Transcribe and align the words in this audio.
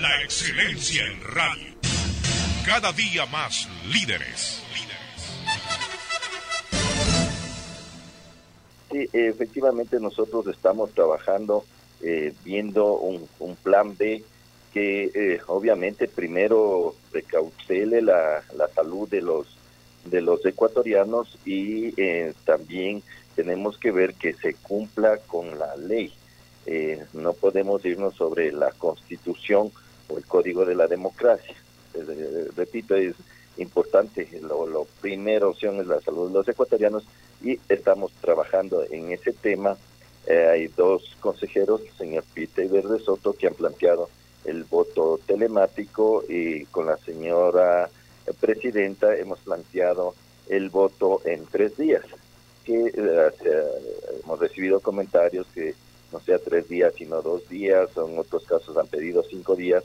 La 0.00 0.20
excelencia 0.24 1.06
en 1.06 1.22
radio. 1.22 1.74
Cada 2.66 2.92
día 2.92 3.24
más 3.26 3.68
líderes. 3.86 4.60
Sí, 8.90 9.08
efectivamente 9.12 10.00
nosotros 10.00 10.48
estamos 10.48 10.92
trabajando 10.92 11.64
eh, 12.02 12.34
viendo 12.42 12.94
un, 12.94 13.28
plan 13.62 13.96
B 13.96 14.24
que 14.72 15.04
eh, 15.14 15.40
obviamente 15.46 16.08
primero 16.08 16.96
recautele 17.12 18.02
la, 18.02 18.42
la 18.56 18.66
salud 18.74 19.08
de 19.08 19.22
los 19.22 19.46
de 20.04 20.20
los 20.20 20.44
ecuatorianos 20.44 21.38
y 21.44 21.94
eh, 21.96 22.34
también 22.44 23.04
tenemos 23.36 23.78
que 23.78 23.92
ver 23.92 24.14
que 24.14 24.34
se 24.34 24.54
cumpla 24.54 25.18
con 25.18 25.60
la 25.60 25.76
ley. 25.76 26.12
Eh, 26.66 27.04
no 27.12 27.32
podemos 27.32 27.84
irnos 27.84 28.14
sobre 28.14 28.52
la 28.52 28.70
constitución 28.72 29.70
o 30.08 30.16
el 30.16 30.24
código 30.24 30.64
de 30.64 30.74
la 30.74 30.86
democracia. 30.86 31.54
Eh, 31.94 32.48
repito, 32.56 32.94
es 32.94 33.14
importante, 33.56 34.28
lo, 34.42 34.66
lo 34.66 34.86
primera 35.00 35.46
opción 35.46 35.80
es 35.80 35.86
la 35.86 36.00
salud 36.00 36.28
de 36.28 36.34
los 36.34 36.48
ecuatorianos 36.48 37.04
y 37.42 37.58
estamos 37.68 38.12
trabajando 38.20 38.84
en 38.90 39.12
ese 39.12 39.32
tema. 39.32 39.76
hay 40.26 40.68
dos 40.68 41.16
consejeros, 41.20 41.82
el 41.82 41.96
señor 41.98 42.24
Peter 42.34 42.66
Verde 42.68 42.98
Soto, 42.98 43.34
que 43.34 43.46
han 43.46 43.54
planteado 43.54 44.08
el 44.44 44.64
voto 44.64 45.20
telemático 45.26 46.24
y 46.28 46.64
con 46.66 46.86
la 46.86 46.96
señora 46.98 47.90
presidenta 48.40 49.16
hemos 49.16 49.38
planteado 49.40 50.14
el 50.48 50.70
voto 50.70 51.22
en 51.24 51.46
tres 51.46 51.76
días, 51.76 52.04
que 52.64 52.92
eh, 52.94 53.30
hemos 54.22 54.38
recibido 54.38 54.80
comentarios 54.80 55.46
que 55.54 55.74
no 56.14 56.20
sea 56.20 56.38
tres 56.38 56.68
días, 56.68 56.94
sino 56.96 57.20
dos 57.20 57.48
días, 57.48 57.90
en 57.96 58.18
otros 58.18 58.44
casos 58.44 58.76
han 58.76 58.86
pedido 58.86 59.22
cinco 59.24 59.54
días. 59.56 59.84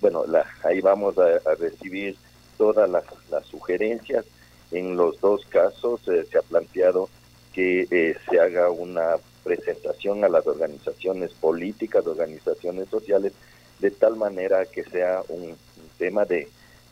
Bueno, 0.00 0.26
la, 0.26 0.44
ahí 0.64 0.80
vamos 0.80 1.16
a, 1.18 1.54
recibir 1.54 2.16
todas 2.56 2.90
las, 2.90 3.04
sugerencias. 3.46 4.24
En 4.70 4.96
los 4.96 5.20
dos 5.20 5.46
casos 5.46 6.06
eh, 6.08 6.26
se 6.30 6.38
ha 6.38 6.42
planteado 6.42 7.08
que 7.52 7.86
eh, 7.90 8.16
se 8.28 8.40
haga 8.40 8.70
una 8.70 9.16
presentación 9.44 10.24
a 10.24 10.28
las 10.28 10.46
organizaciones 10.46 11.32
políticas, 11.32 12.06
organizaciones 12.06 12.88
sociales, 12.88 13.32
de 13.78 13.90
tal 13.90 14.16
manera 14.16 14.66
que 14.66 14.84
sea 14.84 15.22
un 15.28 15.56
tema 15.96 16.24
de 16.24 16.48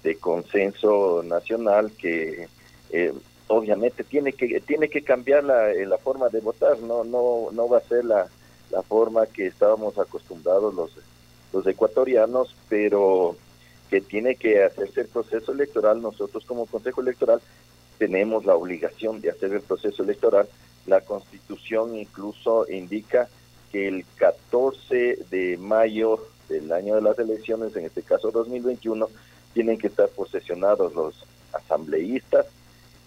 de 0.07 0.17
consenso 0.19 1.25
nacional 1.25 1.91
que 1.99 2.49
eh, 2.91 3.13
obviamente 3.49 4.05
tiene 4.05 4.33
que 4.33 4.61
tiene 4.61 4.89
que 4.89 5.03
cambiar 5.03 5.43
la, 5.43 5.73
eh, 5.73 5.85
la, 5.85 5.99
forma 5.99 6.29
de 6.29 6.41
votar 6.41 6.79
no 6.79 7.03
no 7.03 7.49
no 7.51 7.69
va 7.69 7.79
a 7.79 7.89
ser 7.89 8.05
la, 8.05 8.29
la 8.71 8.83
forma 8.83 9.27
que 9.27 9.47
estábamos 9.47 9.99
acostumbrados 9.99 10.75
los 10.75 10.91
los 11.53 11.67
ecuatorianos 11.67 12.55
pero 12.69 13.37
que 13.89 14.01
tiene 14.01 14.35
que 14.37 14.65
hacerse 14.65 15.03
el 15.03 15.09
proceso 15.09 15.53
electoral 15.53 16.03
nosotros 16.03 16.45
como 16.45 16.67
consejo 16.67 17.01
electoral 17.01 17.41
tenemos 17.99 18.45
la 18.45 18.55
obligación 18.55 19.21
de 19.21 19.31
hacer 19.31 19.53
el 19.53 19.63
proceso 19.63 20.03
electoral 20.03 20.49
la 20.87 21.01
constitución 21.01 21.97
incluso 21.97 22.69
indica 22.69 23.29
que 23.73 23.89
el 23.89 24.05
14 24.17 25.19
de 25.31 25.57
mayo 25.59 26.27
del 26.49 26.73
año 26.73 26.95
de 26.95 27.03
las 27.03 27.19
elecciones 27.19 27.75
en 27.77 27.87
este 27.87 28.03
caso 28.03 28.31
2021 28.31 29.09
tienen 29.55 29.79
que 29.79 29.87
estar 29.87 30.09
posesionados 30.11 30.95
los 30.95 31.25
asambleístas 31.53 32.47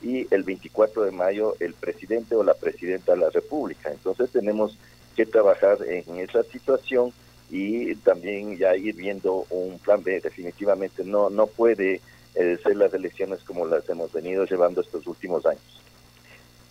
y 0.02 0.34
el 0.34 0.44
24 0.44 1.04
de 1.04 1.12
mayo 1.12 1.56
el 1.60 1.74
presidente 1.74 2.36
o 2.36 2.44
la 2.44 2.54
presidenta 2.54 3.14
de 3.14 3.20
la 3.20 3.30
República. 3.30 3.92
Entonces 3.92 4.32
tenemos 4.32 4.78
que 5.20 5.26
trabajar 5.26 5.80
en 5.86 6.18
esa 6.18 6.44
situación 6.44 7.12
y 7.50 7.94
también 7.96 8.58
ya 8.58 8.74
ir 8.78 8.96
viendo 8.96 9.46
un 9.50 9.78
plan 9.78 10.02
B. 10.02 10.22
Definitivamente 10.22 11.04
no, 11.04 11.30
no 11.30 11.46
puede 11.46 12.00
eh, 12.36 12.58
ser 12.64 12.78
las 12.78 12.94
elecciones 12.94 13.44
como 13.44 13.66
las 13.66 13.90
hemos 13.90 14.14
venido 14.14 14.46
llevando 14.46 14.80
estos 14.80 15.06
últimos 15.08 15.46
años. 15.46 15.82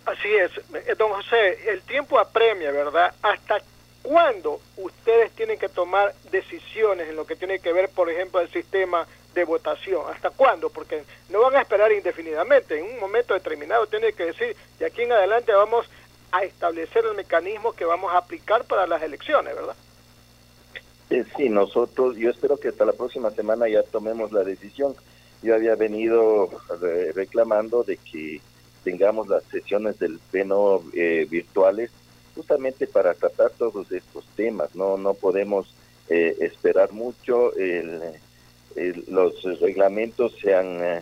Así 0.03 0.29
es. 0.33 0.51
Eh, 0.73 0.95
don 0.97 1.11
José, 1.11 1.59
el 1.69 1.83
tiempo 1.83 2.17
apremia, 2.17 2.71
¿verdad? 2.71 3.13
¿Hasta 3.21 3.61
cuándo 4.01 4.59
ustedes 4.77 5.29
tienen 5.33 5.59
que 5.59 5.69
tomar 5.69 6.15
decisiones 6.31 7.07
en 7.07 7.17
lo 7.17 7.27
que 7.27 7.35
tiene 7.35 7.59
que 7.59 7.71
ver, 7.71 7.89
por 7.89 8.09
ejemplo, 8.09 8.41
el 8.41 8.49
sistema 8.49 9.05
de 9.35 9.43
votación. 9.43 10.01
¿Hasta 10.11 10.31
cuándo? 10.31 10.71
Porque 10.71 11.03
no 11.29 11.41
van 11.41 11.55
a 11.55 11.61
esperar 11.61 11.91
indefinidamente. 11.91 12.79
En 12.79 12.85
un 12.85 12.99
momento 12.99 13.35
determinado 13.35 13.85
tiene 13.85 14.13
que 14.13 14.25
decir, 14.25 14.55
de 14.79 14.87
aquí 14.87 15.03
en 15.03 15.11
adelante 15.11 15.51
vamos 15.51 15.87
a 16.31 16.43
establecer 16.43 17.03
el 17.05 17.15
mecanismo 17.15 17.73
que 17.73 17.85
vamos 17.85 18.13
a 18.13 18.17
aplicar 18.17 18.65
para 18.65 18.87
las 18.87 19.01
elecciones, 19.01 19.55
¿verdad? 19.55 19.75
Eh, 21.09 21.25
sí, 21.35 21.49
nosotros, 21.49 22.15
yo 22.17 22.29
espero 22.29 22.57
que 22.57 22.67
hasta 22.69 22.85
la 22.85 22.93
próxima 22.93 23.31
semana 23.31 23.67
ya 23.67 23.83
tomemos 23.83 24.31
la 24.31 24.43
decisión. 24.43 24.95
Yo 25.41 25.55
había 25.55 25.75
venido 25.75 26.49
reclamando 27.15 27.83
de 27.83 27.97
que 27.97 28.41
tengamos 28.83 29.27
las 29.27 29.43
sesiones 29.45 29.97
del 29.99 30.19
pleno 30.31 30.83
eh, 30.93 31.25
virtuales 31.29 31.91
justamente 32.35 32.87
para 32.87 33.13
tratar 33.13 33.51
todos 33.51 33.91
estos 33.91 34.25
temas. 34.35 34.75
No, 34.75 34.97
no 34.97 35.13
podemos 35.13 35.73
eh, 36.07 36.37
esperar 36.39 36.91
mucho. 36.91 37.53
El, 37.55 38.01
eh, 38.75 39.03
los 39.07 39.43
reglamentos 39.59 40.33
se 40.41 40.55
han 40.55 40.81
eh, 40.81 41.01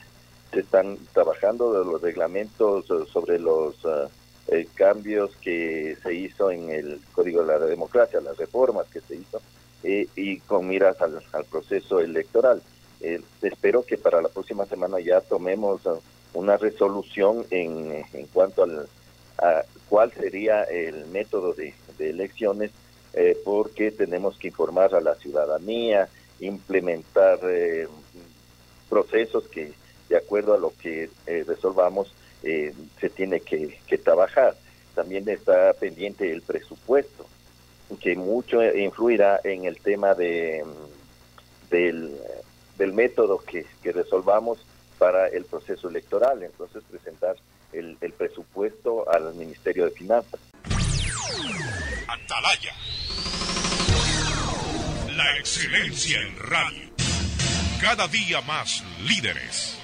se 0.51 0.61
están 0.61 0.97
trabajando 1.13 1.83
los 1.83 2.01
reglamentos 2.01 2.85
sobre 3.11 3.37
los 3.37 3.75
eh, 4.47 4.67
cambios 4.75 5.35
que 5.37 5.97
se 6.01 6.13
hizo 6.13 6.51
en 6.51 6.69
el 6.69 7.01
Código 7.11 7.41
de 7.41 7.59
la 7.59 7.65
Democracia, 7.65 8.21
las 8.21 8.37
reformas 8.37 8.87
que 8.87 9.01
se 9.01 9.15
hizo 9.15 9.41
y 9.83 10.39
con 10.39 10.67
miras 10.67 10.97
al, 11.01 11.45
proceso 11.45 11.99
electoral. 12.01 12.61
espero 13.41 13.85
que 13.85 13.97
para 13.97 14.21
la 14.21 14.27
próxima 14.27 14.65
semana 14.65 14.99
ya 14.99 15.21
tomemos 15.21 15.81
una 16.33 16.57
resolución 16.57 17.45
en, 17.51 18.03
en 18.11 18.27
cuanto 18.27 18.63
al, 18.63 18.89
a 19.37 19.63
cuál 19.87 20.11
sería 20.11 20.63
el 20.63 21.05
método 21.05 21.53
de, 21.53 21.73
de 21.97 22.09
elecciones, 22.09 22.71
porque 23.45 23.91
tenemos 23.91 24.37
que 24.37 24.47
informar 24.47 24.93
a 24.93 24.99
la 24.99 25.15
ciudadanía, 25.15 26.09
implementar 26.39 27.39
eh, 27.43 27.87
procesos 28.89 29.47
que, 29.47 29.73
de 30.09 30.17
acuerdo 30.17 30.53
a 30.53 30.57
lo 30.57 30.73
que 30.81 31.09
eh, 31.25 31.43
resolvamos, 31.47 32.13
eh, 32.47 32.73
se 32.99 33.09
tiene 33.09 33.41
que, 33.41 33.79
trabajar. 34.03 34.55
También 34.95 35.27
está 35.27 35.73
pendiente 35.73 36.31
el 36.31 36.41
presupuesto, 36.41 37.25
que 37.99 38.15
mucho 38.15 38.63
influirá 38.63 39.39
en 39.43 39.65
el 39.65 39.79
tema 39.79 40.13
de, 40.13 40.63
del, 41.69 42.15
del 42.77 42.93
método 42.93 43.39
que, 43.39 43.65
que 43.83 43.91
resolvamos 43.91 44.59
para 44.97 45.27
el 45.27 45.45
proceso 45.45 45.89
electoral. 45.89 46.41
Entonces, 46.43 46.83
presentar 46.89 47.35
el, 47.73 47.97
el 48.01 48.13
presupuesto 48.13 49.09
al 49.09 49.33
Ministerio 49.35 49.85
de 49.85 49.91
Finanzas. 49.91 50.39
Atalaya 52.07 52.73
la 55.17 55.35
excelencia 55.39 56.21
en 56.21 56.37
radio. 56.37 56.91
Cada 57.81 58.07
día 58.07 58.39
más 58.41 58.83
líderes. 59.01 59.75